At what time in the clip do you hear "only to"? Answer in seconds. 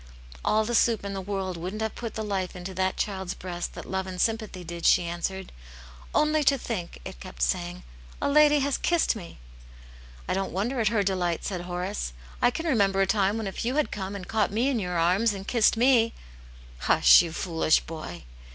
6.15-6.57